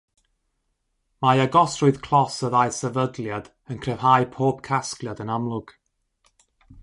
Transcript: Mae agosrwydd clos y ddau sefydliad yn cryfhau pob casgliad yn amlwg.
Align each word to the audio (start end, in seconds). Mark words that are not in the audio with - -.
Mae 1.25 1.41
agosrwydd 1.43 1.99
clos 2.07 2.37
y 2.47 2.51
ddau 2.55 2.73
sefydliad 2.79 3.51
yn 3.75 3.83
cryfhau 3.87 4.27
pob 4.37 4.63
casgliad 4.69 5.25
yn 5.27 5.33
amlwg. 5.35 5.75